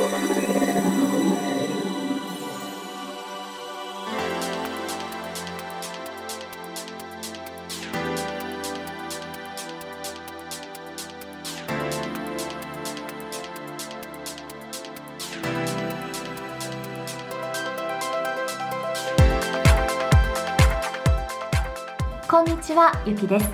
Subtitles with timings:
[0.00, 0.06] こ
[22.42, 23.50] んにちはゆきです。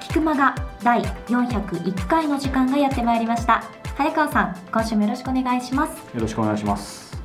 [0.00, 3.85] 菊間が第401回の時間がやってまいりました。
[3.96, 5.96] 早川さん今週もよろしくお願いします。
[6.14, 7.16] よろしくお願いします。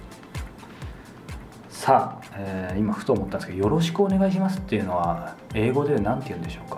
[1.70, 6.78] さあ、えー今ふと思ったんですけど「よろしくお願いします」っていうのは英語で何て言うんでしょうか？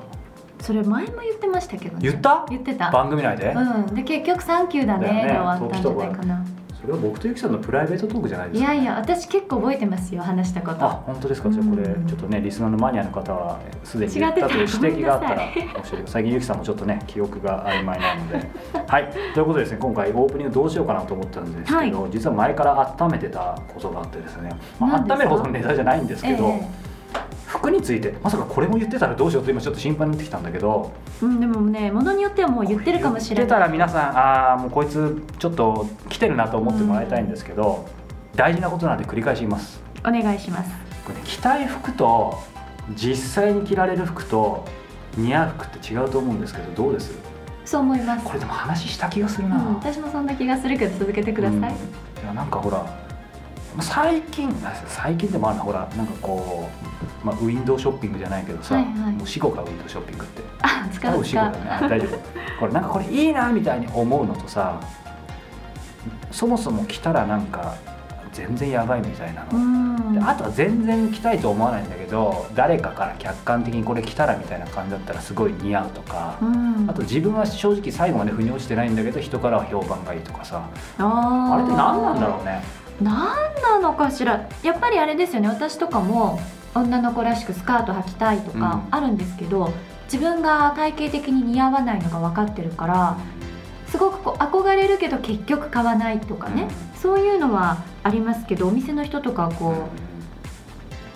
[0.62, 2.10] それ前も言ってましたけどね。
[2.10, 2.46] 言った？
[2.50, 2.90] 言ってた。
[2.90, 3.94] 番組内で、うん。
[3.96, 5.08] で結局サンキューだね。
[5.26, 6.46] で終わったんじゃないかな
[6.84, 10.84] それは僕とゆきさんのプライベートトークじゃないですかいやいや私結構覚えてますよ話したこと。
[10.86, 11.50] あ本当ですか？
[11.50, 14.66] じゃあこれうんちょっとねリスナーのマニアの方はすでに言ったとい。
[14.66, 16.04] う指摘があったら教えてください。
[16.08, 18.50] 最近ゆきさんもちょっとね記憶が曖昧なので。
[18.86, 19.10] はい。
[19.34, 26.68] ということでですね今回オープニングどうしようかなと思ったんですけど、実は前から温めてたことがあってですね、まあ温めるほどのネタじゃないんですけど、え
[27.54, 30.92] 服についてまさかこれも言ってたらどうしようと今ちょっと心配になってきたんだけど。
[31.22, 37.88] えうん、でもねものによってはもう言ってるかもしれ言ってたないら皆さんああもうこいつちょっと来てるなと思ってもらいたいんですけど、
[38.36, 39.82] 大事なことなんで繰り返し言います。
[40.00, 40.72] お願いします。
[41.06, 42.42] これ、ね、着たい服と
[42.96, 44.66] 実際に着られる服と
[45.16, 47.16] 似合う服って違うと思うんですけどどうです？
[47.66, 48.26] そう思います。
[48.26, 51.66] これでも話した気がするな、うん、私もそんな気がするけど続けてください、うん。
[51.66, 51.70] い
[52.26, 53.03] やなんかほら
[53.82, 56.70] 最近あ最近でもあるなほらなんかこ
[57.24, 59.14] う、まあ、ウィンドウショッピングじゃないけどさ、はいはい。
[59.14, 60.44] もう死後かウィンドウショッピングって。
[60.62, 61.72] あ使多分死う使う後だよね。
[61.72, 62.18] あ大丈夫。
[62.60, 64.80] これなんかこれいいなみたいに思うのとさ
[66.32, 67.76] そもそも着たらなんか
[68.32, 76.88] 全然やばいみたいなうの、あとは全然着たいと思わないんだけど誰かから客観的にこれ着たらみたいな感じだったらすごい似合うとか、うん。
[76.90, 80.68] あと自分は正直最後まで腑に落ちてないんだけど人からは評判がいいとかさ。
[80.98, 84.48] あれって何なんだろうね何なのかしら？
[84.64, 85.48] やっぱりあれですよね。
[85.48, 86.40] 私とかも
[86.76, 88.96] 女の子らしくスカート履きたいとかうん。
[88.96, 89.74] あるんですけど、
[90.06, 93.18] 自分が体型的に似合わないのが分かってるから
[93.88, 100.13] すごくこう憧れるけど結局買わないとかね、そういうのはありますけどお店の人とかはこう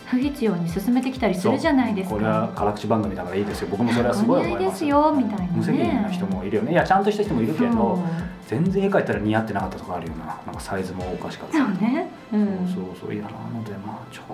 [0.09, 2.15] 不必要に進めてきたりするじゃないですか。
[2.15, 4.85] これは辛口番組だからいいですよ僕もそれはすごい思います。
[4.85, 6.71] よみたいなね無責任な人もいるよね。
[6.71, 7.99] いやちゃんとした人もいるけど
[8.47, 11.57] 全然絵描いたら似合ってなかったとかあるよななんかサイズもおかしかった。
[11.57, 13.13] そうね、うん、そうそうそう。
[13.13, 14.25] いやなのでまあちょっ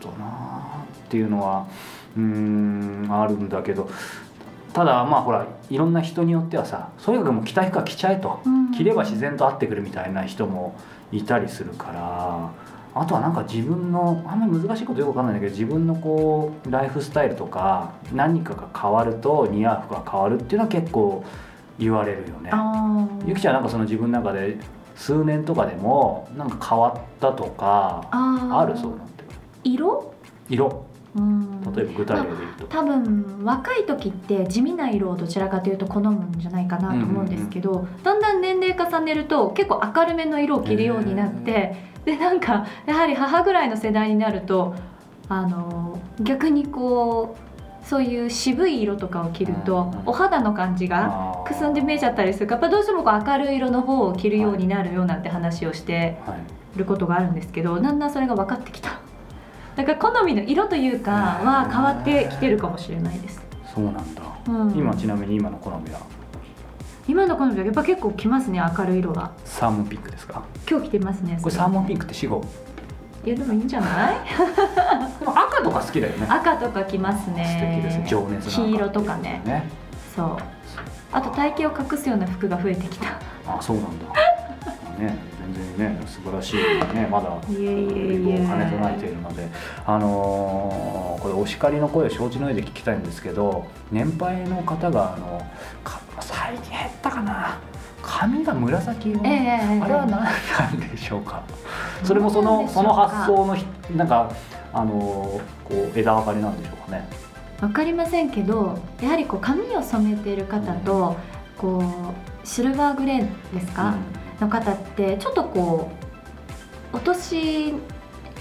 [0.00, 1.66] となっていうのは
[2.16, 3.90] うーんあるんだけど。
[4.72, 8.70] ただまあほらいろんな人によってはさとにかくもう着たい服は着ちゃえと、うん。
[8.70, 10.76] 着れば自然と合ってくるみたいな人も
[11.10, 12.50] いたりするから
[13.00, 21.24] あとはなんか自分のあんまり難しいことよくわかんないんだけど自分のこうライフスタイルとか何かが変わると似合う服が変わるっていうのは結構
[21.78, 22.50] 言われるよね。
[23.24, 24.58] ゆきちゃんなんかその自分の中で
[24.96, 29.24] 数年とかでもなんか変わったとかあるそういうのって
[29.62, 30.14] 色、
[30.48, 30.66] 色。
[30.66, 44.74] うん例えば具体例で言うと、多分若い時って地味な色をどちらかというと好むんじゃないかなと思うんですけど、だんだん年齢重ねると結構明るめの色を着るようになってでなんかやはり母ぐらいの世代になると
[45.28, 47.36] あの逆にこ
[47.82, 52.46] うそういう渋い色とかを着るとうんお肌の感じがくすんで見えちゃったりする。
[52.46, 56.78] からやっぱどうしてもこう明るい色の方を着るようになるよなんて話をしてはい。
[56.78, 59.00] ることがあるんですけどだんだんそれが分かってきた
[59.78, 63.40] だから好みの色というかは変わってきてるかもしれないです、
[63.72, 66.00] そうなんだ、うん、今ちなみに今の好みは？
[67.06, 69.30] 今の好みはやっぱ結構きますね明るい色が。
[69.44, 70.42] サーモンピンクですか？
[70.68, 72.44] 今日着てますねこれサーモンピンクって死後
[73.24, 74.16] いやでもいいんじゃない？
[75.20, 76.26] でも赤とか好きだよね。
[76.28, 78.06] 赤とか着ます素ね敵ですね。
[78.08, 79.40] 情熱黄色とかね。
[79.44, 79.62] ね。
[80.16, 80.36] そう。
[81.12, 83.18] あと体型を隠すような服が増えてきた。
[83.46, 84.06] あそうなんだ
[84.98, 85.16] ね
[85.54, 86.56] 全然ね素晴らしい
[86.94, 87.68] ねまだいえいえ。
[87.68, 89.48] いえ美貌を兼ね備えているので
[89.86, 95.44] あのーこれお叱りの声を承知の上で聞きたいんですけど年配の方があの
[95.82, 97.58] か最近減ったかな。
[98.00, 99.80] 髪が紫色、ええええええ。
[99.82, 100.28] あれは何な
[100.70, 101.42] んでしょうか。
[102.04, 104.30] それもそのそうの発想のひなんか
[104.72, 107.06] あのーこう枝分かれなんでしょうかね。
[107.60, 111.16] わかりませんけどやはりこう髪を染めている方と
[111.58, 111.82] こ
[112.44, 113.94] うシルバーグレーですか、
[114.40, 115.90] の方ってちょっとこ
[116.92, 117.74] うお年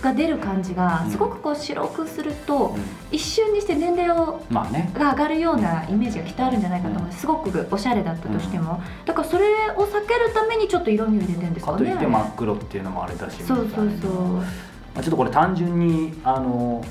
[0.01, 1.11] が出る感じがうん。
[1.11, 2.81] すごくこう白くするとうん。
[3.11, 4.91] 一瞬にして年齢をまあね。
[4.93, 7.11] が上がるようなイメージがきっとあるんじゃないかと思う。
[7.11, 8.81] すすごくおしゃれだったとしても。
[9.05, 9.45] だからそれ
[9.75, 11.77] を避けるためにちょっと色味を入れてるんですかね。
[11.79, 14.11] かといって真っ黒っていうのもあれだしそうそうそう。
[14.35, 14.43] ま
[14.97, 16.83] あちょっとこれ単純にあの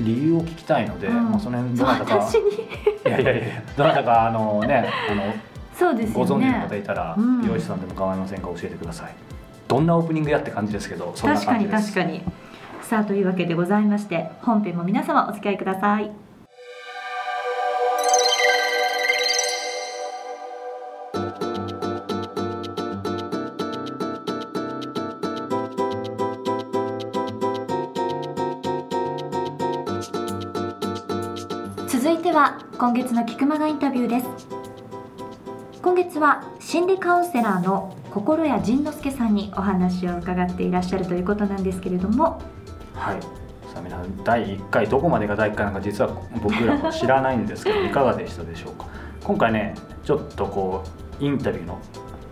[0.00, 1.30] 理由を聞きたいので、うん。
[1.30, 2.14] まあ、その辺どなたか。
[2.16, 2.50] 私に。
[2.52, 5.34] いやいやいやどなたかあのねあの
[5.80, 7.40] そうですよご存知のね方いたら、うん。
[7.40, 9.14] 美容師さんでも構いませんが教えてください。
[9.66, 11.94] どんなオープニングやって感じですけどそんな確かに感じです。
[11.94, 12.22] 確かに
[12.82, 16.10] さあというわけでございまして本編も皆様お付き合いください。
[31.88, 34.59] 続いては今月の菊間がインタビューです
[35.90, 42.40] 今月は心理カウンセラーの心谷仁之助さんにお話を伺っていらっしゃるということなんですけれども。
[42.94, 43.20] はい。
[43.20, 46.10] さあ皆さん第1回どこまでが第1回なのか実は
[46.40, 48.86] 僕らも知らないんですけど いかがでしたでしょうか。
[49.24, 50.84] 今回ねちょっとこ
[51.20, 51.76] うインタビューの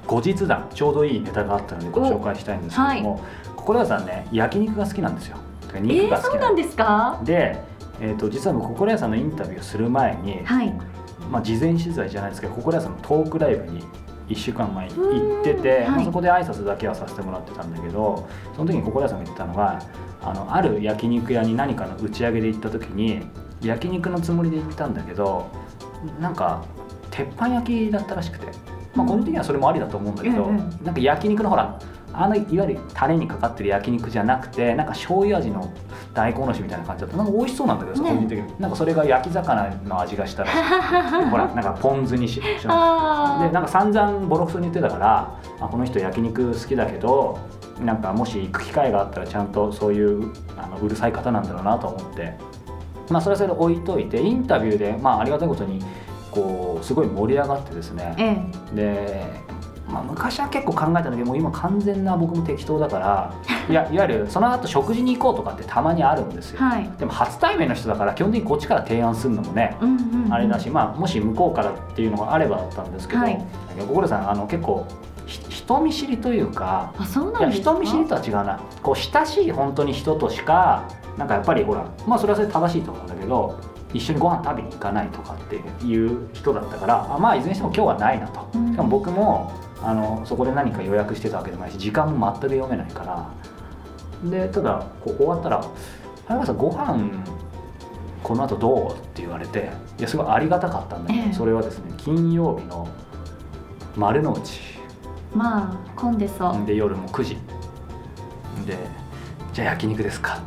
[0.06, 3.20] 後日談ちょうどいいネタがあったのでご紹介したいんですけども、
[3.56, 5.36] 心谷さんね焼肉が好きなんですよ。
[5.74, 7.18] え肉がー、好きなんでそうなんですか？
[7.24, 7.60] で、
[8.00, 10.72] えー、と実は僕心谷さんのインタビューする前に、はい
[11.30, 13.84] まあ、事前取材じゃないですけど心谷さんのトークライブに
[14.28, 19.82] 1週間前に行ってて、まあそこで挨拶だけはさせてもらってたんだけどその時に心谷さんが言ってたのが
[20.20, 23.22] あのある焼肉屋に何かの打ち上げで行った時に
[23.62, 25.50] 焼肉のつもりで行ったんだけど
[26.20, 26.64] なんか
[27.10, 28.46] 鉄板焼きだったらしくて、
[28.94, 30.84] まあ、個人的にはそれもありだと思うんだけど、うんうん。
[30.84, 31.78] なんか焼肉のほら
[32.20, 35.72] あのいわゆるタレにかかってる焼肉じゃなくてなんか醤油味の
[36.14, 37.16] 大根おろしみたいな感じだった。
[37.16, 38.10] なんか美味しそうなんだけどさ、ね。
[38.10, 38.60] 個人的に。
[38.60, 40.50] なんかそれが焼き魚の味がしたら
[41.30, 47.38] ほらなんかポン酢にししであなんか散々ボロクソに言ってたからあこの人焼肉好きだけど
[47.80, 52.36] なんかもし行く機会があったらちゃんとそういうあのうるさい方なんだろうなと思って。
[53.10, 55.82] まあそれはそれで置いといてインタビューでまあありがたいことに
[56.30, 58.14] こうすごい盛り上がってですね。
[58.16, 58.42] ーえ
[58.72, 58.76] え。
[58.76, 59.47] で、
[59.88, 63.34] まあ、昔は結構考えたんだけどもう今完全な僕も適当だから
[63.68, 66.90] いやいわゆるその後食事に行こうとかってたまにあるんですよ、はい。
[66.98, 73.44] でも初対面の人だから基本的にこっちから提案するのもねうんうんうんあれだし、まあ、もし向こうからっていうのがあればだったんですけど、はい
[74.08, 74.86] さんあの結構
[75.26, 77.72] ひ人見知りというかあそうなんですか？
[77.72, 83.58] 人見知りとは違うなこう親しい本当に人としかなんかやっぱりほらまあそれはそれで正しいと思うんだけど
[83.92, 85.56] 一緒にご飯食べに行かないとかって
[85.86, 88.72] いう人だったからあまあいずれにしても今日はないなと、うん。
[88.72, 89.52] しかも僕も
[89.82, 94.30] あのそこで何か予約してたわけでもないし時間も全く読めないから。
[94.30, 95.64] でただこう終わったら
[96.26, 96.98] 「早川さんご飯
[98.22, 101.32] この後どう?」って言われていやすごいありがたかったんだけど、ええ。
[101.32, 102.88] それはですね金曜日の
[103.96, 104.60] 丸の内。
[105.34, 106.66] まあ混んでそう。
[106.66, 107.38] で夜も9時。
[108.66, 108.76] で
[109.52, 110.38] 「じゃあ焼肉ですか」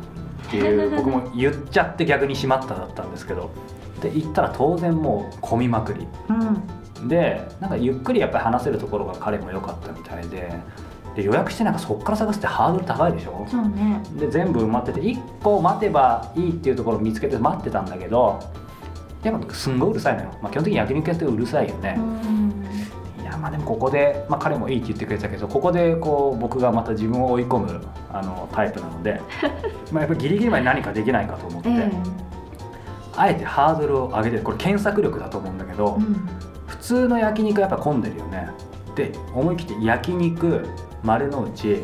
[0.48, 3.50] っていう 僕も言っちゃって逆にしまっただったんですけど。
[4.02, 6.08] で行ったら当然もう混みまくり。
[6.28, 6.62] うん
[7.08, 10.52] でなんかゆっくりやっぱり話せるところが彼も良かったみたいで
[11.16, 13.46] で予約してなんかそっから探すってハードル高いでしょ？
[13.50, 14.02] そうね。
[14.18, 18.40] で全部埋まってて1個待てばいいっていうところを見つけて待ってたんだけど
[19.22, 21.96] やっぱすんごいうるさいのよ、まあ、基本的に焼肉屋ってうるさいよね。
[21.98, 22.64] う、ん
[23.20, 27.80] いやまあでもここで、まあ、彼もいいって言ってくれてたけどここでこう僕がまた自分を追い込む
[28.12, 29.20] あのタイプなので
[29.92, 31.92] まあやっぱりギリギリまで何かできないかと思って、え
[33.16, 36.14] あえてハードルを上げてこれ検索力だと思うんだけど、えうん。
[36.14, 36.20] 普
[36.82, 38.48] 通の焼肉やっぱ混んでるよね。
[38.96, 40.66] で思い切って焼肉
[41.02, 41.78] 丸の内、え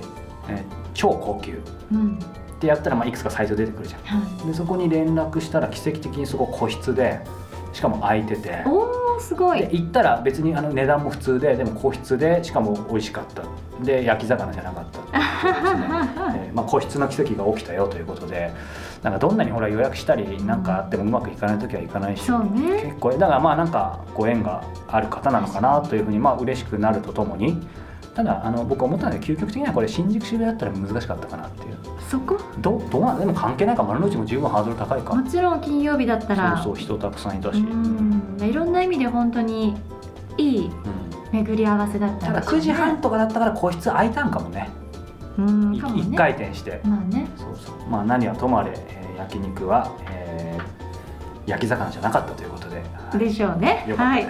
[0.49, 0.65] ー
[0.95, 1.61] 超高級。
[1.93, 2.19] うん。
[2.19, 4.01] ってやったらまあいくつかサイト出てくるじゃん。
[4.03, 4.47] はい。
[4.49, 7.21] でそこに連絡したら奇跡的にそこ個室で
[7.79, 8.63] しかも空いてて。
[8.67, 9.61] おーすごい。
[9.61, 13.43] で行ったら別にあの値段も普通ででも個室でしかも美味しかった。
[13.85, 14.99] で焼き魚じゃなかった。
[16.35, 18.53] えーまあ、個室の奇跡が起きたよということで
[19.05, 22.83] なんかどんなにほら予約したりなんかあってもうまくいかない時はいかないし、ね。
[22.83, 27.65] 結構だからまあなんかご縁がある方なのかなというふうにまあ嬉しくなるとともに
[28.19, 31.77] ただあの僕思ったので究極的にはこれ新宿渋谷だったら難しかったかなっていう。
[32.11, 32.37] そこ？
[32.59, 33.21] どうどうなん？
[33.21, 33.85] でも関係ないか。
[33.85, 35.15] 丸の内も十分ハードル高いか。
[35.15, 36.57] もちろん金曜日だったら。
[36.57, 39.77] そうそう人たくさんいたし、ううんんいろんな意味で本当に
[40.37, 40.71] いい
[41.31, 44.69] 巡り合わせだったただんでしょうね9時半とかだったから個室空いたんかもね。
[45.39, 45.79] うんね。
[45.79, 47.29] 一回転して、まあね。
[47.37, 47.89] そうそう。
[47.89, 50.79] まあ何はともあれ、えー焼肉は、えー
[51.49, 52.83] 焼き魚じゃなかったということで、は
[53.15, 53.19] い。
[53.19, 53.87] でしょうね。
[53.97, 54.27] はい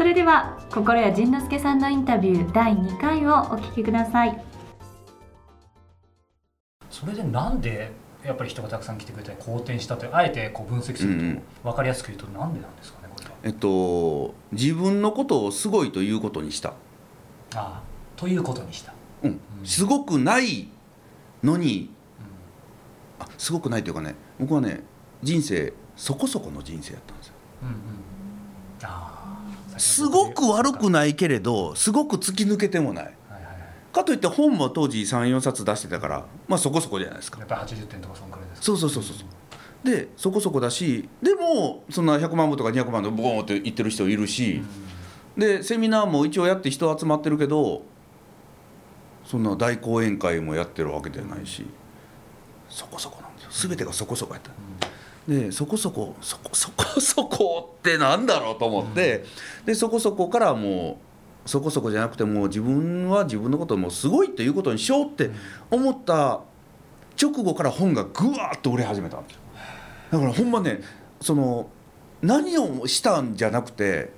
[0.00, 4.44] それでは心谷仁之助さんのインタビュー第2回をお聞きください。
[6.88, 7.92] それでなんで
[8.24, 11.42] やっぱり人がたくさん来てくれて好転したとあえてこう分析すると、うんうん。
[11.64, 13.32] 分かりやすく言うとなんでなんですかねこれは。
[13.42, 16.74] えっと自分のことをすごいということにした、あ
[17.54, 17.82] あ
[18.16, 19.30] ということにした、うん。
[19.32, 19.66] うん。
[19.66, 20.68] すごくない
[21.44, 21.90] のに
[23.18, 24.82] あすごくないというかね僕はね
[25.22, 27.34] 人生そこそこの人生やったんですよ。
[27.64, 27.74] うんうん
[29.78, 33.14] すごく悪くないけれどすごく突き抜けてもない。
[33.92, 37.38] かといって本も当時34冊出してたからまあそこそこじゃないですか。
[37.40, 38.64] やっぱり80点とかそんくらいですか。
[38.66, 39.16] そうそうそうそう
[39.82, 44.62] でそこそこだしでもそんな100万部とか200万でボーンって言ってる人いるし、
[45.36, 47.82] でセミナーも一応やって人集まってるけど
[49.24, 51.64] そんな大講演会もやってるわけじゃないし
[52.68, 53.68] そこそこなんですよ。
[53.70, 54.50] 全てがそこそこやった
[55.30, 59.24] でそこそこそこそこそこってなんだろうと思って
[59.64, 60.98] でそこそこからも
[61.46, 65.30] うそこそこじゃなくてもう自分は自分のことをもうすごいということにしようって
[65.70, 66.40] 思った
[67.20, 69.40] 直後から本がぐわーっと売れ始めたんですよ。
[70.10, 70.80] だからほんまね
[71.20, 71.68] その
[72.22, 74.10] 何をしたんじゃなくて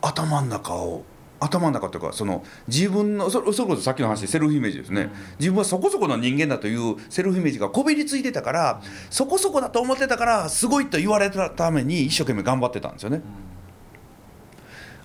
[0.00, 1.04] 頭の中を
[1.42, 13.22] 頭の中というかその自分のそれそれこそさっきの話でセルフイメージですね、自分はそこそこの人間だというセルフイメージがこびりついてたから、そこそこだと思ってたからすごいと言われたために一生懸命頑張ってたんですよね。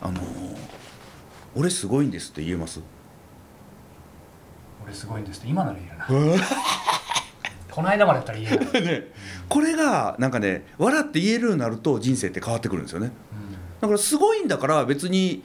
[0.01, 0.57] あのー
[1.55, 2.81] 俺すごいんですって言えます？
[4.83, 6.45] 俺すごいんですって今なら言えるな。
[7.71, 9.07] この間までやったら言えない、 ね、
[9.49, 13.11] これがなんかね笑って言えるようになると人生って変わってくるんですよね。
[13.81, 15.43] だからすごいんだから別にじ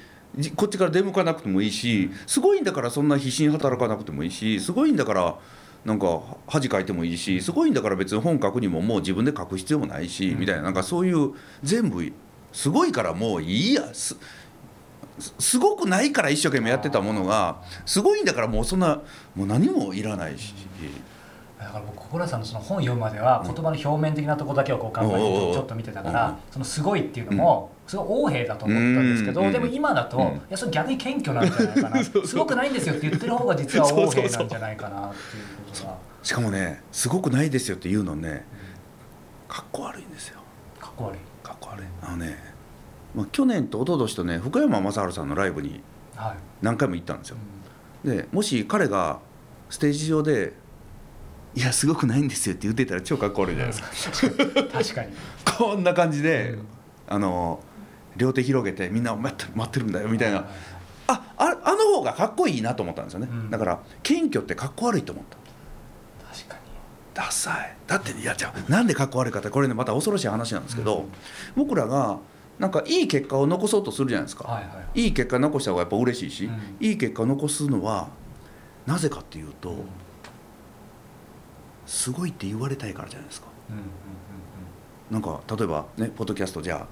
[0.56, 5.36] こっちから出向かなくてもいいしすごいんだからそんな必死に働かなくてもいいしすごいんだから
[5.84, 12.10] なんか恥かいてもいいしすごいんだから別に本書くにももう自分で書く必要もないしみたいななんかそういう全部
[12.52, 13.92] すごいからもういいや。
[13.92, 14.16] す
[15.18, 19.02] すすごくないから一生懸命やってたものがすごいんだからもうそんな
[19.34, 20.54] もう何もいらないし。
[21.58, 30.24] だから僕小倉さんのその本読むまでは言葉の表面的なところだけをこう考えてちょっと見てたからそのすごいっていうのもすごい横柄だと思ったんですけどうんでも今だとうん。
[30.24, 32.04] いやそれ逆に謙虚なんじゃないかな。
[32.24, 35.98] すごくないんですよって言ってる方が実は横柄なんじゃないかなっていうことが。
[36.22, 38.46] しかもねすごくないですよって言うのね
[39.46, 40.40] かっこ悪いんですよ。
[40.80, 41.18] かっこ悪い。
[41.46, 41.86] かっこ悪い。
[42.02, 42.38] あのね、
[43.14, 45.82] まあ、去年と一昨年とね福山雅治さんのライブに
[46.16, 46.36] はい。
[46.62, 47.36] 何回も行ったんですよ。
[48.04, 49.18] うでもし彼が
[49.68, 50.54] ステージ上で
[51.54, 54.26] 「いやすごくないんですよ」って言ってたら超かっこ悪いじゃないですか。
[54.62, 54.68] ん。
[54.68, 55.12] 確かに。
[55.58, 56.66] こんな感じで、うん。
[57.08, 57.60] あの
[58.16, 60.38] 両手広げてみんな待って待ってるんだよみたいな。
[60.38, 60.46] は
[61.08, 63.50] あああの方がかっこいいなと思ったんですよね、うん。
[63.50, 65.36] だから謙虚ってかっこ悪いと思った。
[66.34, 66.60] 確かに。
[67.14, 67.76] ダサい。
[67.86, 71.06] だっていやじゃあなんでかっこ悪いかってこれねまた恐ろしい話なんですけど、うん。
[71.56, 72.18] 僕らが
[72.58, 75.06] なんかいい結果を残そうとするじゃないですか、はいはいい。
[75.08, 76.76] い結果残した方がやっぱ嬉しいし、うん。
[76.86, 78.08] いい結果を残すのは
[78.86, 79.84] なぜかっていうと、うんうん
[81.84, 83.48] すごいって言われたいからじゃないですか。
[83.68, 83.82] うんうん。
[85.10, 86.86] なんか例えばねポッドキャストじゃあ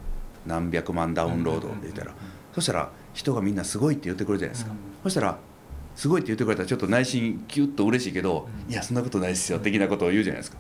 [0.47, 2.13] 何百万ダウンロードって言ったら、
[2.55, 4.79] そしたら人がみんなすごいって言ってくれるじゃないですか、うん。
[5.05, 5.39] そしたら
[5.97, 8.73] すごいって言ってくれたらちょっと内心キュッと嬉しいけど、うん。
[8.73, 10.57] いやそんなことないですよ的なことを言うじゃないですか。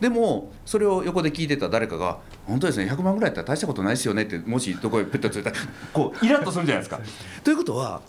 [0.00, 5.56] でもそれを横で聞いてた誰かが「本当ですね100万ぐらいやったら大したことないですよね」ってもしどこへペットついたら
[5.92, 7.00] こうイラッとするじゃないですか。
[7.42, 8.00] ということは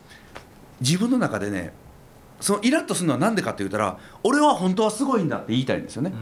[0.82, 1.74] 自分の中でね
[2.40, 6.14] そのイラッとするのは何でかって言ったら俺は本当はすごいんだって言いたいんですよね。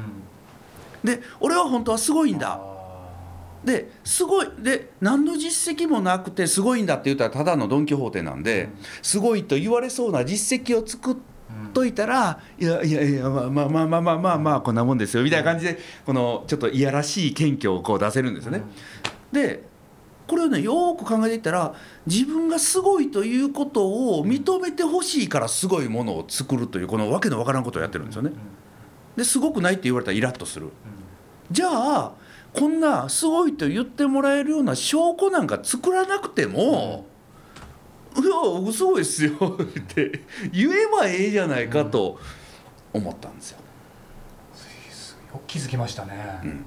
[1.03, 1.09] うん。
[1.09, 2.53] で俺は本当はすごいんだ。
[2.53, 2.76] あ
[3.63, 8.69] ですごいで何の実績もなくてすごいんだって言ったらただのドン・キホーテなんで、うん
[9.01, 11.15] すごいと言われそうな実績を作っ
[11.73, 18.63] といたら、いやいやいやまあまあまあまあまあまあまあこんなもんですよみたいな感じでこのちょっといやらしい謙虚をこう出せるんですよね。
[19.31, 19.63] で
[20.27, 21.73] これをねよーく考えていったら
[22.05, 28.31] 自分がすごいということを認めてほしいからすごいものを作るというこのわけのわからんことをやってるんですよね
[29.15, 30.65] ですごくないって言われたらイラッとする。
[30.65, 30.71] うん
[31.49, 32.11] じゃあ
[32.53, 37.05] こんなすごいと言ってもらえるような証拠なんか作らなくても
[38.17, 42.19] 「いや僕すごいっすよ」って言えばええじゃないかと
[42.93, 43.59] 思ったんですよ。
[45.33, 46.65] よく気づきましたね、うん。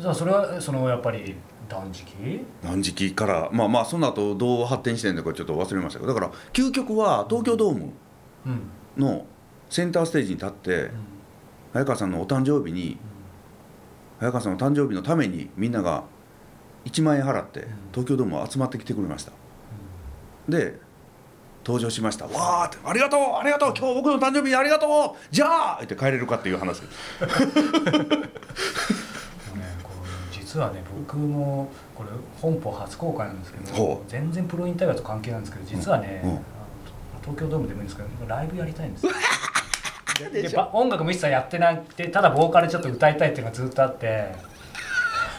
[0.00, 1.36] じゃあそれはそのやっぱり
[1.68, 2.44] 断食？
[2.64, 7.92] 何時期からまあまあその後どう発展してんのかちょっと忘れましたけどだから究極は東京ドーム
[8.46, 8.70] うん。
[8.96, 9.24] の
[9.70, 10.90] センターステージに立って
[11.72, 12.96] 早川さんのお誕生日に
[14.20, 16.04] 早川さんの誕生日のためにみんなが
[16.84, 19.32] 1万円払って東京ドーム集まってきてくれました。
[20.48, 20.78] で
[21.64, 22.24] 登場しました。
[22.26, 26.82] わーって「ありがとうありがとう今日僕の誕生日にありがとうじゃあ!」って帰れるかっていう話。
[30.32, 32.08] 実はね僕もこれ
[32.40, 36.38] 本邦初公開なんですけど全然プロインタビューと関係ないんですけど実はね、うんうん。
[37.20, 39.12] 東京ドームでもいいんですけどライブやりたいんですよ
[40.18, 44.34] で音楽も一切やってなくてただボーカルちょっと歌いたいっていうのがずっとあって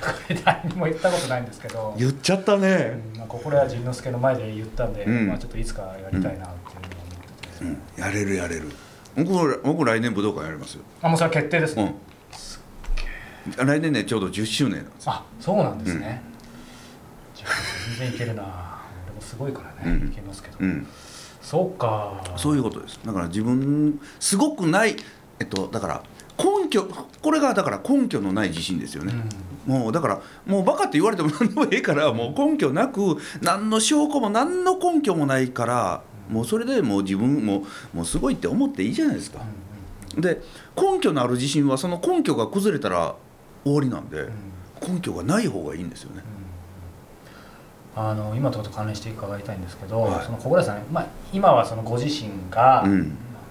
[0.01, 5.27] これ 誰にも言ったことないんですけど、言っちゃったね、うんまあ、ここら仁之助の前で言ったんで、うん。
[5.27, 8.69] まあ、ちょっといつかやりたいなっていうのは思ってて、うん、やれるやれる。
[9.17, 10.75] 僕僕来年武道館やります。
[10.75, 11.95] よ、あもうそれは決定ですね、
[13.57, 15.11] うん、来年ねちょうど10周年なんですよ。
[15.11, 16.21] あそうなんですね、
[17.35, 17.51] じゃあ
[17.97, 18.43] 全然いけるな。
[19.07, 20.07] 俺もすごいからね、うん。
[20.07, 20.87] いけますけど、うん
[21.41, 22.23] そうか。
[22.35, 22.99] そういうことです。
[23.05, 24.95] だから自分すごくない
[25.39, 26.03] えっとだから
[26.37, 26.87] 根拠
[27.21, 29.13] これがだから根拠のない自信ですよね、
[29.65, 39.39] もうだからもうバカって言われても何でもええからもう根拠なく何の証拠も何の根拠もないからもうそれでもう自分ももうすごいって思っていいじゃないですか。
[40.17, 40.41] で
[40.77, 43.15] 根拠のある自信はその根拠が崩れたら
[43.63, 44.29] 終わりなんで
[44.87, 46.23] 根拠がない方がいいんですよね。
[47.95, 50.25] あの今のところと関連して伺いたいんですけど、はい。
[50.25, 52.99] その小倉さん、まあ、今はそのご自身が、うん。
[52.99, 53.05] ま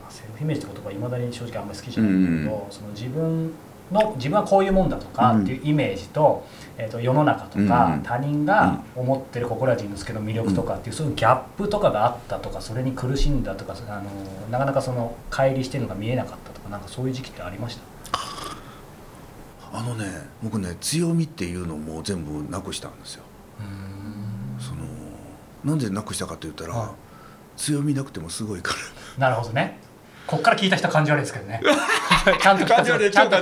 [0.08, 3.52] あセルフイメージって言葉いまだに正直あんまり好きじゃないんだけど、うその自分
[3.92, 5.42] の自分はこういうもんだとかうん。
[5.42, 6.46] っていうイメージと,、
[6.78, 14.10] えー、と世の中とか、うん他人が思ってる心谷仁之助の魅力とかっていう、そういうギャップとかがあったとかそれに苦しんだとかあの
[14.50, 17.76] なかなかその乖離してるのが見えなかったとかなんかそういう時期ってありまし
[18.10, 18.18] た？
[19.70, 20.06] あのね
[20.42, 23.24] 僕ね強みっていうのをもう全部なくしたんですよ。
[24.58, 24.82] その
[25.64, 26.90] なんでなくしたかって言ったら、はい。
[27.58, 28.74] 強みなくてもすごいか
[29.18, 29.28] ら。
[29.28, 29.78] なるほどね。
[30.26, 31.60] こっから聞いた人は感じ悪いですけどね。
[32.40, 33.10] ちゃんと聞かせます。
[33.10, 33.36] ちゃんと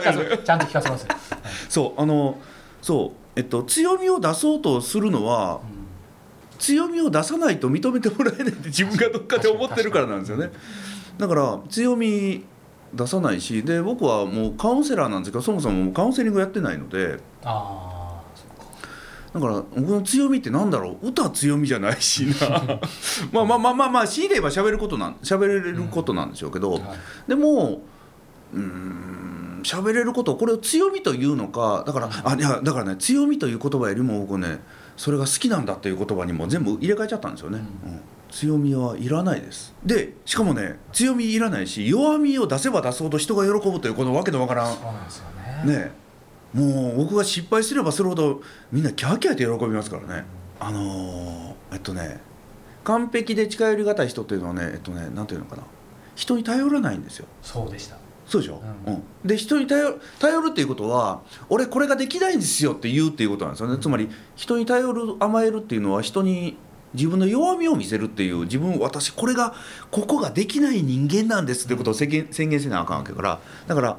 [0.67, 1.07] 聞かせます。
[1.69, 2.39] そうあの
[2.81, 5.61] そうえっと強みを出そうとするのは
[6.59, 10.51] 強みを出さないと認めてもらえないって自分がどっかで思ってるからなんですよね。
[11.19, 12.45] だから強み
[12.95, 17.96] 出さないしで僕はもうカウンセラーなんですけどそもそもカウンセリングやってないのであ
[19.37, 21.09] だから僕の強みってなんだろう？
[21.09, 22.81] 歌は強みじゃないしな。
[23.31, 26.83] まあまあまあまあまあ強いて言えば喋ることなん喋れることなんでしょうけど、はい。
[27.29, 27.83] でも
[28.55, 34.61] うーん喋れることこれを強みというのかだからあいやだからね強みという言葉よりも僕ね
[34.97, 38.01] それが好きなんだっていう言葉にも全部入れ替えちゃったんですよね、うん。
[38.31, 39.75] 強みはいらないです。
[39.85, 44.73] でしかもね強みいらないし弱みを出せば出すほど人が喜ぶというこのわけのわからん。
[45.67, 45.75] ね。
[45.75, 46.06] ね
[46.55, 48.41] もう僕が失敗すればするほど
[48.73, 50.25] みんなキャーキャーって喜びますからね。
[50.59, 52.21] あのーえっとね
[52.85, 55.63] 完璧で近寄りがたい人っていうのはねえっとねなんていうのかな。
[56.15, 57.27] 人に頼らないんですよ。
[57.43, 57.97] そうでした。
[58.27, 58.97] そうでしょ、ううん。
[58.97, 66.57] んで人に頼頼るっていうことは俺これができないんですよって言うっていうことなんですよね、つまり人に頼る甘えるっていうのは人に
[66.95, 69.55] 自分の弱みを見せるっていう自分私これが
[69.91, 73.41] ここができない人間なんですっていうことを宣言宣言せなあかんわけだから。
[73.67, 73.99] だから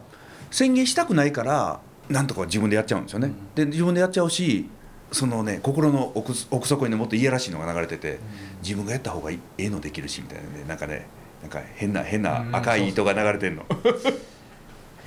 [0.49, 4.69] 宣言したくないからなんとか自分でやっちゃうんですよね、で自分でやっちゃうし
[5.11, 8.19] そのね心の奥奥底にねもっといやらしいのが流れてて
[8.61, 11.07] 自分がやった方がいいええのできるしみたいなねなんかね
[11.41, 13.63] なんか変な変な赤い糸が流れてんの。
[13.63, 13.65] い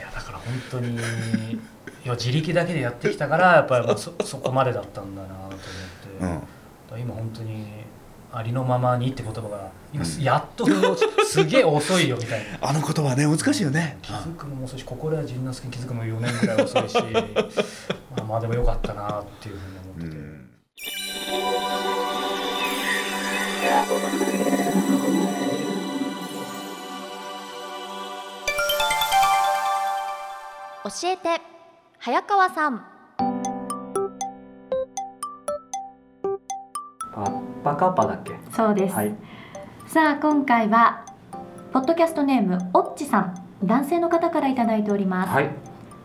[0.00, 0.96] やだから本当に
[2.04, 5.64] いや自力だけでやってきたからやっぱりまあそそこまでだったんだなと思って、
[6.94, 7.00] うん。
[7.00, 7.66] 今本当に
[8.32, 10.22] ありのままにって言葉が今うん。
[10.22, 10.66] やっと
[11.24, 12.58] すげえ遅いよみたいな。
[12.68, 13.98] あの言葉ね難しいよね。
[14.02, 16.96] 気づくのも遅いし心や仁之助に気づくのも4年ぐらい遅いし
[18.16, 20.50] まあまあでもよかったなっていうふうに思ってて、うん。
[30.84, 31.42] 教えて
[31.98, 32.84] 早川さん
[37.14, 38.32] パッパカッパだっけ？
[38.54, 39.14] そうです、はい。
[39.86, 41.04] さあ今回は
[41.72, 43.46] ポッドキャストネームおっちさん。
[43.62, 45.50] 男性の方からいただいております、はい。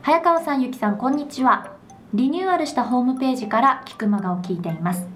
[0.01, 1.73] 早川さんゆきさんこんにちは。
[2.13, 5.07] リニューアルしたホームページからキクマガを聞いています。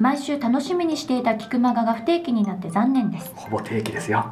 [0.00, 3.32] 毎週楽しみにしていたキクマガが不定期になって残念です。
[3.34, 4.24] ほぼ定期ですよ。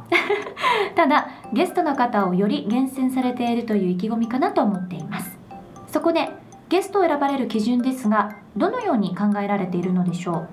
[0.95, 5.37] ただゲストの方をより厳選されているという意気込みかなと思っています。
[5.87, 6.29] そこで
[6.69, 10.49] ゲストを選ばれる基準ですがどのように考えられているのでしょう？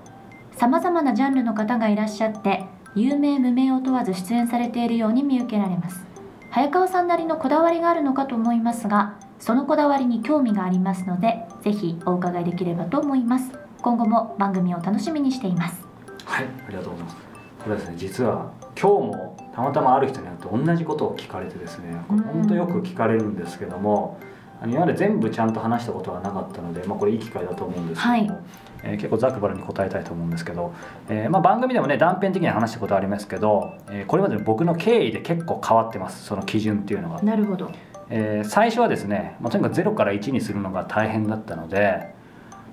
[0.61, 6.05] さまざまなジャンルの方がいらっしゃって有名無名を問わず出演されているように見受けられます。
[6.51, 13.53] 早川さんなりのこだわりがあるのかと思いますがそのこだわりに興味がありますのでぜひお伺いできればと思います。
[13.81, 15.83] 今後も番組を楽しみにしています。
[16.27, 17.17] はいありがとうございます。
[17.65, 24.21] これですね実は今日もたまたまある人に会って同じことを聞かれてですねこれ本当よく聞かれるんですけども
[24.61, 28.41] あの今まで全部ちゃんと話したことはなかったので、まあ、これいい機会だと思うんですけども、はい。
[28.83, 30.73] えー結構ザクバラに答えたいと思うんですけど、
[31.09, 37.23] えーまあ、番組でもね断片的には話したことありますけど、えーこれまでの僕の経緯で結構変わってますその基準っていうのが。
[37.23, 37.71] なるほど。
[38.09, 42.13] えー最初はですね、まあ、とにかく0から1にするのが大変だったのでや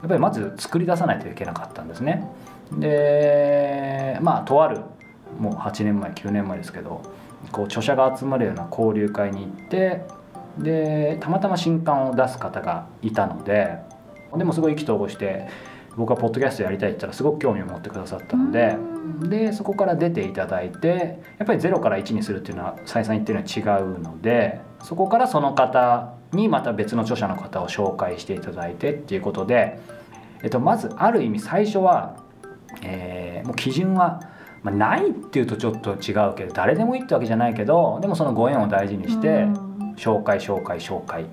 [0.06, 2.28] っぱりまず作り出さないといけなかったんですね。
[2.72, 4.80] でまあとある
[5.40, 7.02] もう8年前9年前ですけど
[7.52, 10.06] こう著者が集まるような交流会に行って
[10.60, 13.78] でたまたま新刊を出す方がいたので
[14.36, 15.48] でもすごい意気投合して
[15.96, 18.78] 僕はポッドキャストやりたいって言ったらすごく興味を持ってくださったので
[19.20, 29.80] でそこから出ていただいてやっぱり0から1にするっていうのは再三言ってるのは違うのでそこからその方にまた別の著者の方を紹介していただいてっていうことで、
[30.44, 32.18] えっと、まずある意味最初は、
[32.84, 34.20] えーもう基準は、
[34.62, 41.26] まあ、ないっていうとちょっと違うけど誰でもいいってわけじゃないけどでもそのご縁を大事にしてうん紹介紹介紹介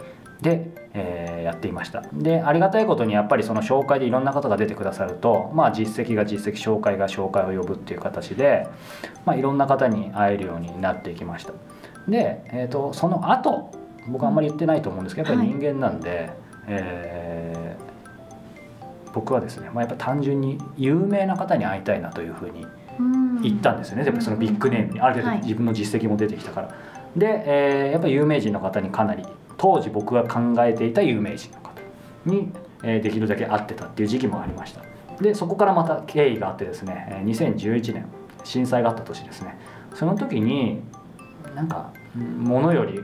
[0.42, 2.02] で、えーやっていました。
[2.14, 8.66] でありがたいことにやっぱりその紹介でいろんな方が出てくださると、まあ、実績が実績紹介が紹介を呼ぶっていう形で、
[9.26, 11.52] まあ、いろんな方に会えるようになっていきました。
[12.08, 13.70] で、えー、とその後
[14.08, 16.30] 僕はあんまり言ってないと思うんですけどやっぱり人間なんで、
[16.66, 17.84] えー
[19.14, 22.66] 僕はですね、まあ、やっぱ単純に有名な方に会いたいなというふうに
[23.42, 25.38] 言ったんですよね、やっぱりそのビッグネームにある程はい。
[25.38, 26.74] 度自分の実績も出てきたから。
[27.16, 29.24] で、えーやっぱり有名人の方にかなり
[29.56, 31.70] 当時僕が考えていた有名人の方
[32.26, 32.50] に、
[32.82, 34.82] えーできるだけ会ってたっていう時期もありました。
[35.20, 38.06] でそこからまた経緯があってですねえー2011年
[38.42, 39.58] 震災があった年ですね。
[39.94, 40.80] その時に
[41.54, 43.00] なんか物より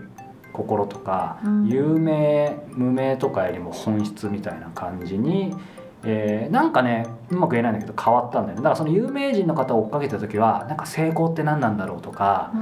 [0.53, 1.67] 心とか、うん。
[1.69, 5.55] 有名無名とかよりも本質みたいな感じに、
[6.03, 8.63] えーなんかねうまく言えないんだけど変わったんだよね。
[8.63, 12.53] だからその有名人の方を追っかけた時はなんか成功って何なんだろうとか、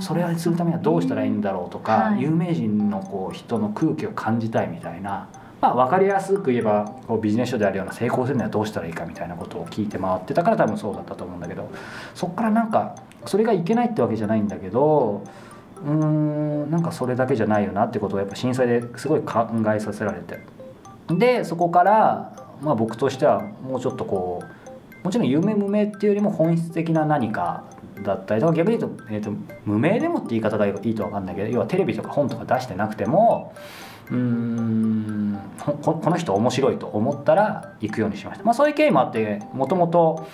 [0.00, 2.22] それをするためにはどうしたらいいんだろうとか、はい。
[2.22, 5.28] 有名人のこう人の空気を感じたいみたいな、
[5.60, 11.70] まあ、分かりやすく言えばこうビジネス書であるような成功するにはどうしたらいいかみたいなことを聞いて回ってたから多分そうだったと思うんだけど
[12.14, 12.94] そっからなんか
[13.26, 15.22] それがいけないってわけじゃないんだけど
[15.84, 20.40] うーんなんかそれだけじゃないよなってことをやっぱ震災ですごい考えさせられて。
[21.08, 24.42] でそこから、まあ、僕としてはもうちょっとこ
[25.02, 27.64] うもちろん夢無名っていうよりも本質的な何か
[28.02, 29.32] だったりとか逆に言うと,、えー、と
[29.64, 33.54] 無名でもって言い方がいいと分かんないけど要はテレビとか本とか出してなくても
[34.10, 35.38] うん
[35.82, 40.26] ここの人面白いと思ったら行くようにしました、まあ、そういう経緯もあってもともと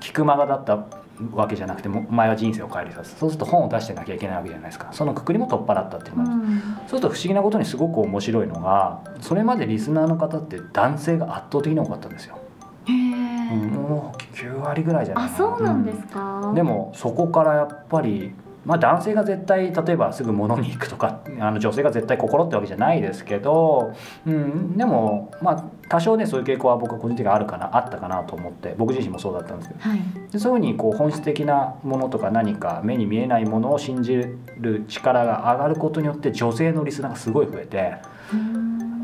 [0.00, 0.86] 聞く間がだった
[1.32, 4.88] わけじゃなくても前は人生を変えるさそうすると本を出してなきゃいけないわけじゃないですか。
[4.92, 6.42] そのくくりも取っ払ったっていうのもある。
[6.80, 12.38] そうすると不思議なことにすごく面白いのがそれまでリスナーの方って男性が圧倒的に多かったんですよ、
[12.86, 13.12] へうん、
[13.50, 16.52] えもう9割ぐらいじゃないそうなんですか。
[16.54, 18.32] でもそこからやっぱり、
[18.64, 23.94] まあ、男性が絶対例えばすぐ物に行くとかあの女性が絶対心ってわけじゃないですけど、
[24.26, 29.80] うん、でもまあ多少ねそういう傾向は僕は個人的にあるかなあったかなと思って僕自身もそうだったんですけど。
[29.80, 30.00] はい。
[30.30, 34.22] でそういうふうにこう本質的なものとか何か目に見えないものを信じ
[34.58, 37.94] る力が上がることによって女性のリスナーがすごい増えて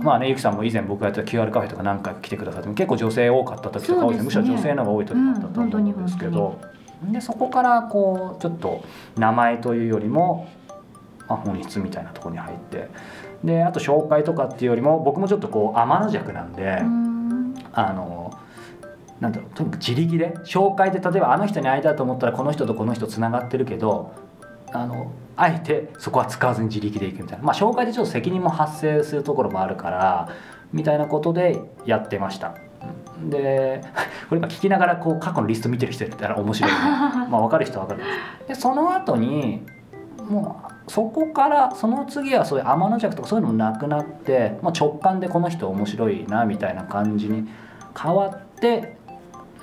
[0.02, 6.60] まあねゆきさんも以前僕がやった QR カフェとか何回か来てくださっても結構女性多かった時とか多いですむしろ女性の方が多い時もあったと思うんですけど、
[7.12, 8.82] でそこからこうちょっと
[9.16, 10.48] 名前というよりも、
[11.28, 12.88] まあ、本質みたいなところに入って
[13.44, 16.82] であと紹介とかっていうよりも僕もちょっとこう天の弱なんで。
[17.76, 18.32] あの
[19.20, 24.12] なんだろうとにかく自力で紹介で例えばあの人に会いたいと思ったらこの人とこの人つながってるけど
[24.72, 30.28] あのあえてそこは使わずに自力で行くみたいなまあ紹介でちょっと責任も発生するところもあるから
[30.72, 32.56] みたいなことでやってました。
[33.20, 33.82] うんで
[34.28, 36.78] これ今聞きながらこう過去のリスト見てる人いたら面白いね。
[37.30, 38.08] まあ分かる人は分かる。
[38.48, 39.64] でその後に
[40.28, 47.48] もうそこからその次はそういう天の弱とかそういうのもなくなって、まあ、直感でこの人面白いなみたいな感じに
[48.00, 48.96] 変わって、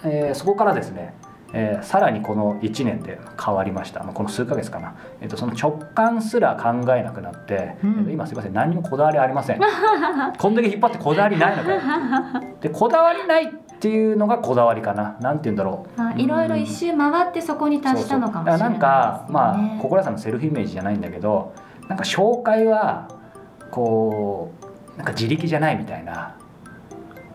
[0.04, 1.14] えーそこからですね、
[1.54, 7.90] えーさらにこの1年で変わりました、まあ、この数ヶ月かな、えー、とその直感すら考えなくなって、うん。
[7.92, 8.54] えーと今すいません。
[8.54, 9.60] 何にもこだわりありません。
[10.38, 11.82] こんだけ引っ張ってこだわりないのかよ。
[12.62, 15.16] でこだわりないっていうのがこだわりかな。
[15.20, 16.02] なんて言うんだろう。
[16.02, 21.54] あいろいろ一周回ってそこに達したのかもしれないそうそうだからなんかまあ心屋さんのセルフイメージじゃないんだけど
[21.88, 23.08] なんか紹介は
[23.72, 24.52] こ
[24.96, 26.36] うなんか自力じゃないみたいな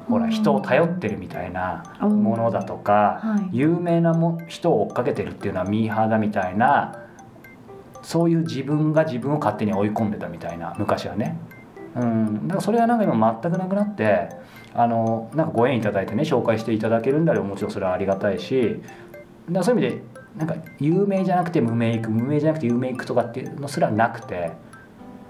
[0.09, 0.31] ほらうん。
[0.31, 3.57] 人を頼ってるみたいなものだとかはい。
[3.57, 7.05] 有名なも人を追っかけてるっていうのはミーハーだみたいな
[8.03, 11.39] そういう自分が自分を勝手に追い込んでたみたいな昔はね。
[11.95, 14.29] うん、だからそれはなんか今全くなくなって
[14.75, 18.81] あのなんかご縁いただいてね紹介していただけるんだらもちろんそれはありがたいし
[19.47, 20.03] だからそういう意味で
[20.37, 24.53] なんか有名じゃなくて無名行く無名じゃなくて有名行くとかっていうのすらなくて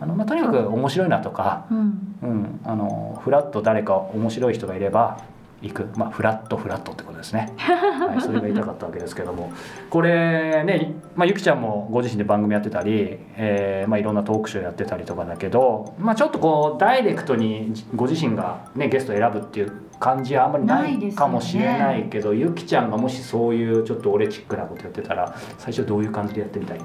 [0.00, 2.18] あの、まあ、とにかく面白いなとか、うん。
[2.22, 5.18] うん、あのフラッと誰か面白い人がいれば
[5.62, 9.50] 行く、まあ、フラットフラットってことですね、 はい、それが言いたかったわけですけども。
[9.90, 26.78] これね、まあ、ゆきちゃんもご自身で番組やってたり、えーまあ、いろんなトークショーやってたりとかだけど、まあ、ちょっとこうダイレクトにご自身が、ね、ゲストを選ぶっていう感じはあんまりなないかもしれないけど、ゆきちゃんがもしそういうちょっとオレチックなことやってたら最初どういう感じでやってみたい？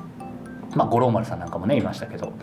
[0.75, 2.33] まあ五郎丸さんなんかもねいましたけど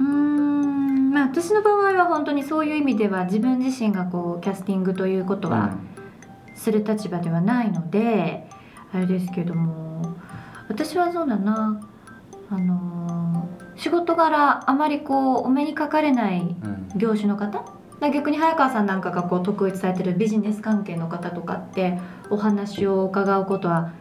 [0.00, 1.10] うーん。
[1.12, 5.76] まあ私の場合は本当にそういう意味では自分自身がこうキャスティングということは
[6.54, 8.48] する立場ではないので、
[8.92, 10.16] あれですけども
[10.68, 11.80] 私はそうだな。
[12.50, 13.20] あのー
[13.76, 17.60] 仕事柄あまりこうお目にかかれないうん業種の方？
[17.60, 17.66] だか
[18.00, 23.94] ら逆に早川さんなんかがこう得意とされてるビジネス関係の方とかってお話を伺うことは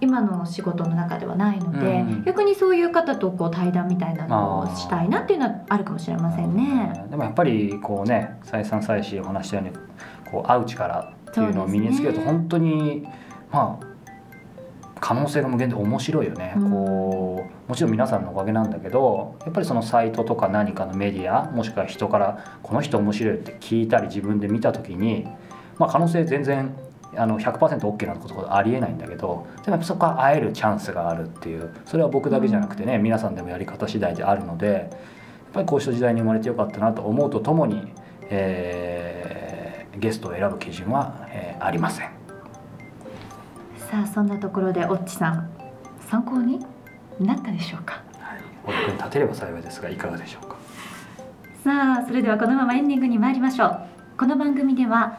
[0.00, 7.06] 今の仕事の中ではないので、うん逆にそういう方とこう対談みたいなのをしたいなっていうのはあるかもしれませんね。
[7.10, 9.72] でもやっぱりこうね再三再四お話ししたように
[10.30, 13.06] こう会う力っていうのを身につけると本当に
[13.50, 13.86] まあ
[15.00, 16.70] 可能性が無限で面白いよね、うん。
[16.70, 25.26] こうもちろん皆さんのおかげなんだけどやっぱりそのサイトとか何かのメディアもしくは人からこの人面白いって聞いたり自分で見た時に、
[25.78, 26.76] まあ、可能性全然
[27.16, 34.88] あの 100%OK なことはありえないんだけどでもそこは会えるチャンスがあるっていうそれは僕だけじゃなくてね、皆さんでもやり方次第であるのでやっ
[35.52, 37.92] ぱりこうした時代に生まれてよかったなと思うとともに、
[38.30, 42.10] えーゲストを選ぶ基準は、えーありません。
[43.76, 45.50] さあそんなところでオッチさん
[46.08, 46.64] 参考に
[47.18, 48.02] なったでしょうか？
[48.64, 50.56] お役に立てれば幸いですがいかがでしょうか？
[51.64, 53.80] さあそれではこのままエンディングに参りましょう
[54.16, 55.18] この番組では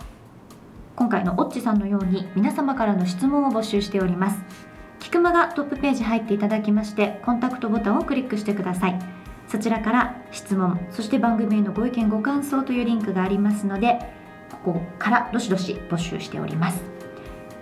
[1.01, 4.37] 今回のオッチさんのように皆様からの質問を募集しております。
[4.99, 8.99] キクマがトップページ入っていただきましてコンタクトボタンをクリックしてください。
[9.47, 13.97] そちらから質問そして番組へのご意見ご感想というリンクがありますので
[14.51, 16.83] ここからどしどし募集しております。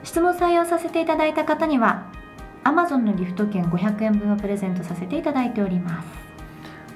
[0.04, 2.12] 質問採用させていただいた方には
[2.66, 6.19] Amazon のギフト券500円分をプレゼントさせていただいております。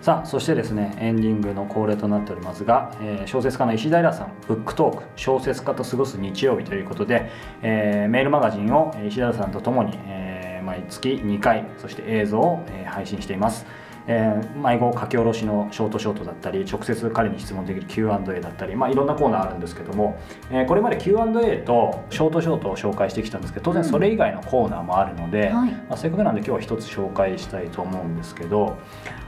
[0.03, 13.65] さあそしてですねエンディングの恒例となっておりますが、えー小説家の石平さんブックトーク小説家と過ごす日曜日ということで、えーメールマガジンを石平さんとともに、え毎月2回そして映像を、え配信しています、
[14.07, 20.19] えー迷子書き下ろしのショートショートだったり直接彼に質問できる Q&A だったり、まあ、いろんなコーナーあるんですけども、
[20.51, 25.71] えーこれまで Q&A とショートショートを紹介してきたんですけど当然それ以外のコーナーもあるので、はい。
[25.71, 28.77] まあ、せっかくなんで今日は一つ紹介したいと思うんですけど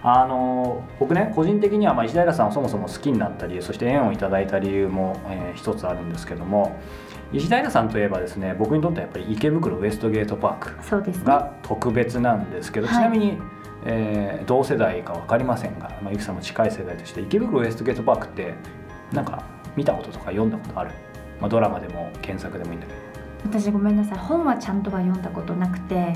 [0.03, 6.77] あの僕ね個人的にはまあ石平さんをそもそも好きになった理由そして縁をいただいた理由も、えー一つあるんですけども
[7.33, 12.95] 石平さんといえばですね僕にとってはやっぱり池袋ウエストゲートパークが特別なんですけど、はい。
[12.95, 13.37] ちなみに、
[13.85, 18.53] えー同世代か分かりませんが、まあ、ゆきさんも近い世代として池袋ウエストゲートパークって
[19.11, 19.43] なんか
[19.75, 20.91] 見たこととか読んだことある、
[21.39, 22.99] まあ、ドラマでも検索でもいいんだけど。
[23.45, 24.17] 私ごめんなさい。
[24.17, 26.13] 本はちゃんとは読んだことなくて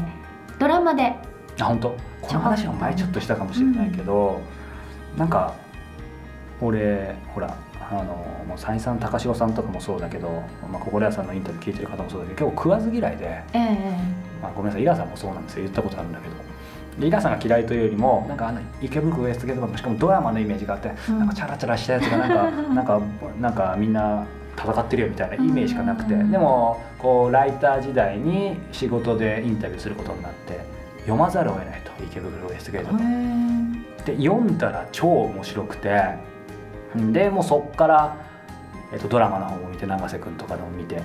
[0.58, 1.16] ドラマで。
[1.60, 1.96] あ本当？
[2.22, 3.20] この話は前ちょっと。
[3.20, 4.42] したかもしれないけど、
[5.18, 5.54] なんか
[6.62, 8.04] 俺ほらあの
[8.48, 13.98] もう再三高城さんとかもそうだけど、まあ、心屋さんのインタビュー聞いてる方もそうだけど結構食わず嫌いで、ええ。
[14.42, 14.82] まあ、ごめんなさい。
[14.82, 15.64] イラさんもそうなんですよ。
[15.64, 16.36] 言ったことあるんだけど
[17.00, 21.20] でイラさんが嫌いというよりもなんかあの池袋ウエストゲートしかもドラマのイメージがあって、うん。
[21.20, 23.02] なんかチャラチャラしたやつがなんか なんか
[23.40, 24.26] なんかみんな
[24.58, 26.32] 戦ってるよみたいなイメージしかなくて、うん。
[26.32, 30.60] でもこうライター時代に仕事でインタビューすることになって
[31.02, 36.02] 読まざるを得ないと池袋ウエストゲートで読んだら超面白くて
[37.12, 38.18] でもうそっから、
[38.92, 41.02] えっと、ドラマの方も見て永瀬君とかでも見て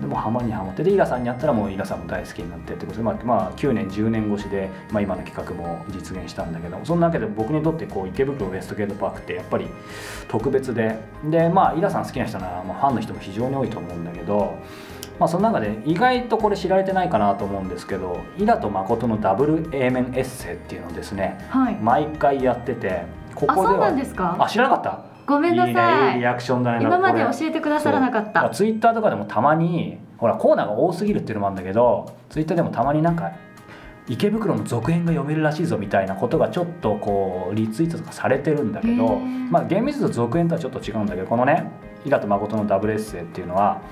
[0.00, 9.66] でもうハマにハマってでイラさんにやったらもうイラさんも大好きになってってことで、まあまあ、9年10年越しで、まあ、今の企画も実現したんだけどそんなわけで僕にとってこう池袋ウエストゲートパークってやっぱり
[10.28, 14.54] 特別ででまあイラさん好きな人なら、まあ、ファンの人も非常に多いと思うんだけど。
[15.18, 23.02] まあ、その中で意外とこれ知られてないかなと思うんですけどイラと誠のダブル A 面エッセイっていうのをですねはい毎回やってて
[23.46, 24.36] こあそうなこではんですか？
[24.38, 25.04] あ知らなかった。
[25.26, 25.70] ごめんない。
[25.70, 28.50] いさいねいいリアクションだね今まで教えてくださらなかった。
[28.50, 33.32] ツイッターとかでもたまにほらコーナーが多すぎるっていうのもあるんだけどツイッターでもたまになんか
[34.08, 39.50] 池袋の続編が読めるらしいぞみたいなことがちょっとこうリツイートとかされてるんだけへどー。
[39.50, 41.70] まあ厳密と続編とはちょっと違うんだけどこのね
[42.04, 43.82] イラと誠のダブルエッセイっていうのは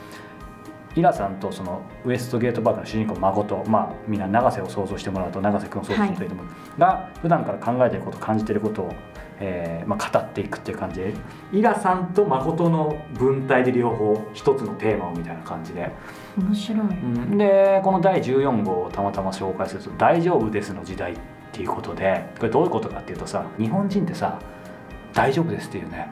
[0.97, 8.93] イラさんとそのウエストゲートパークの主人公誠まあみんな永瀬を想像してもらうと永瀬君を想像するといいと思う、が普段から考えてること感じてることを、
[9.41, 11.01] えーまあ、語っていくっていう感じ。
[11.01, 11.15] で
[11.53, 15.91] イラさんと誠の文体で両方一つのテーマをみたいな感じで、
[16.37, 17.39] 面白い、うん。
[17.39, 21.17] でこの第14号をたまたま紹介すると「大丈夫です」の時代っ
[21.53, 24.39] ていうことでこれどういうことかっていうとさ日本人ってさ
[25.15, 26.11] 「大丈夫です」っていうね。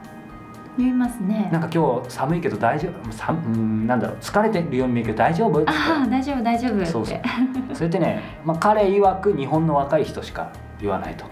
[0.77, 1.49] 言いますね。
[1.51, 6.85] なんか今日寒いけど大丈夫さうんなんだろう疲れてるように見えるけど大丈夫ってああ大丈夫大丈夫って。
[6.85, 7.19] そうそう。
[7.73, 11.25] それってね、まあ、彼曰く日本の若い人しか言わないと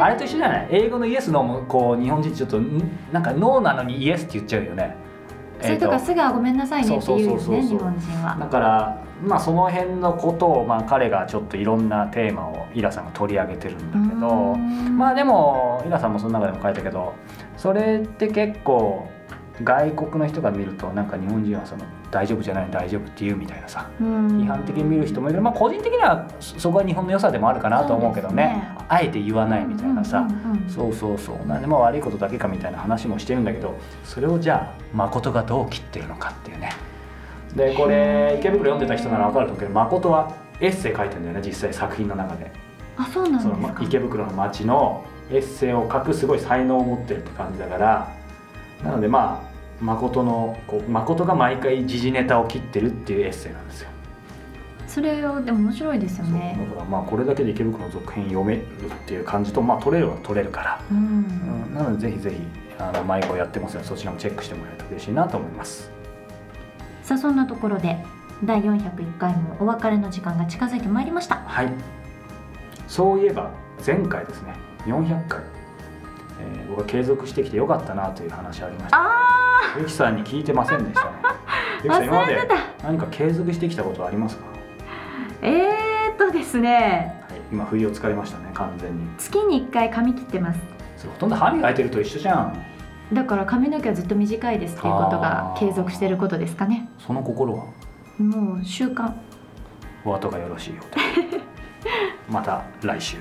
[0.00, 0.68] あれと一緒じゃない？
[0.70, 2.80] 英語のイエスノーもこう日本人ちょっとん
[3.12, 4.96] なんかノーなのにイエスって言っちゃうよね。
[5.60, 8.36] それとかえーすぐはごめんなさいねって言うね日本人は。
[8.40, 16.12] だからまあその辺のことを、まあ、彼がちょっといろんなテーマをイラさんが取り上げてるんだけどまあでもイラさん。
[16.12, 17.14] もその中でも書いたけど
[17.56, 19.06] それって結構
[19.62, 25.40] 外国の人が見るとなんか日本人はその大丈夫じゃない大丈夫って言うみたいなさ批批判的に見る人もいる。
[25.40, 28.34] まあ、個人的にはそそこは日本の良さでもあるかなと思うけどね。
[28.44, 28.76] ね。
[28.88, 30.28] あえて言わないみたいなさ、
[30.68, 31.46] そうそうそう。
[31.46, 36.70] なんでまあ悪いことだけかみたいな話もしてるんだけどそれをじゃあ誠がどう切ってるのかっていうね。
[37.56, 42.52] でこれ池袋読んでた人なら分かると思うけど誠はエッセイ書いてんだよね実際作品の中で。
[42.96, 43.82] あそうなんですか？
[43.82, 48.12] 池袋の街のエッセイを書くすごい才能を持ってるって感じだから。
[48.84, 49.51] なのでまあ
[49.82, 53.88] 誠のこう誠が毎回時事ネタを切ってるっていうエッセイなんですよ。
[54.86, 56.56] それをでも面白いですよね。
[56.68, 58.64] だからまあこれだけで池袋の続編読めるっ
[59.06, 61.74] ていう感じとまあ取れるは取れるから、うん、うん。
[61.74, 62.36] なのでぜひぜひ
[62.78, 65.90] あの迷子やってますのでそちらもチェックしてもらえると嬉しいなと思います。
[67.02, 67.98] さあそんなところで
[68.44, 71.36] 第401回もお別れの時間が近づいてまいりました。
[71.36, 71.72] はい。
[72.86, 73.50] そういえば
[73.84, 74.54] 前回ですね
[74.86, 75.40] 400回、
[76.40, 78.96] えー僕が継続してきてよかったなという話ありました。
[78.98, 79.41] あ
[79.78, 81.12] ゆきさんに聞いてませんでしたね。
[81.84, 82.48] ゆきさん今まで
[82.82, 84.52] 何か継続してきたことはありますか、は
[85.42, 87.22] えーっとですね。
[87.30, 89.08] い、今不意をつかれましたね完全に。
[89.18, 90.60] 月に1回髪切ってます。
[90.96, 92.56] それほとんど歯磨いてると一緒じゃん。
[93.12, 96.88] だから髪の毛はずっと短いですっていうことが継続してることですかね。
[96.98, 97.64] その心は？
[98.18, 99.12] もう習慣。
[100.04, 101.40] お後がよろしいようで。
[102.30, 103.18] また来週